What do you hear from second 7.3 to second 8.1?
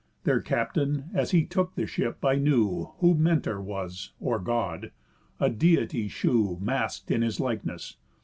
likeness.